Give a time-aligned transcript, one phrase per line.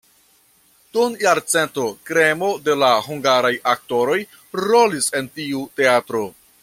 [0.95, 4.19] Dum jarcento kremo de la hungaraj aktoroj
[4.63, 6.25] rolis en tiu teatro.